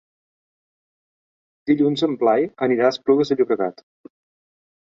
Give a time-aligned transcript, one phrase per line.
[1.71, 3.87] Dilluns en Blai anirà a Esplugues de Llobregat.